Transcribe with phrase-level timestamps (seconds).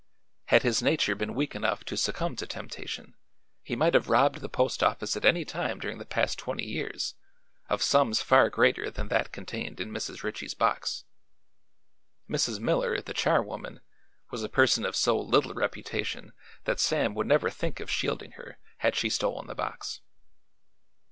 [0.45, 3.13] Had his nature been weak enough to succumb to temptation,
[3.61, 7.13] he might have robbed the post office at any time during the past twenty years
[7.69, 10.23] of sums far greater than that contained in Mrs.
[10.23, 11.03] Ritchie's box.
[12.27, 12.59] Mrs.
[12.59, 13.79] Miller, the charwoman,
[14.31, 16.33] was a person of so little reputation
[16.63, 20.01] that Sam would never think of shielding her had she stolen the box.